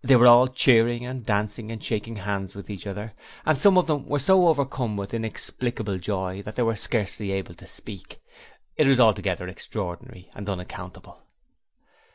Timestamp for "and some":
3.44-3.76